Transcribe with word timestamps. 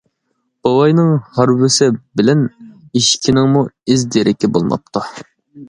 بوۋاينىڭ 0.67 1.11
ھارۋىسى 1.35 1.91
بىلەن 2.21 2.43
ئىشىكىنىڭمۇ 3.01 3.65
ئىز 3.91 4.09
دېرىكى 4.17 4.53
بولماپتۇ. 4.59 5.09